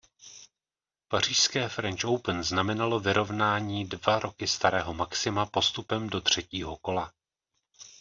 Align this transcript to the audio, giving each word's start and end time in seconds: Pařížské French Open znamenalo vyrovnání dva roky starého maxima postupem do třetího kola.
Pařížské 1.07 1.69
French 1.69 2.03
Open 2.05 2.43
znamenalo 2.43 2.99
vyrovnání 2.99 3.85
dva 3.85 4.19
roky 4.19 4.47
starého 4.47 4.93
maxima 4.93 5.45
postupem 5.45 6.09
do 6.09 6.21
třetího 6.21 6.77
kola. 6.77 7.11